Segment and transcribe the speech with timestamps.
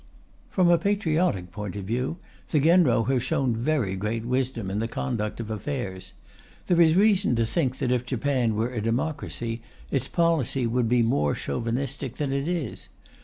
[0.49, 2.17] From a patriotic point of view,
[2.49, 6.13] the Genro have shown very great wisdom in the conduct of affairs.
[6.65, 9.61] There is reason to think that if Japan were a democracy
[9.91, 12.89] its policy would be more Chauvinistic than it is.